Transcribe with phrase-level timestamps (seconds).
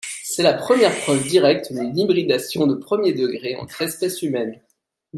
[0.23, 4.59] C'est la première preuve directe d'une hybridation de premier degré entre espèces humaines.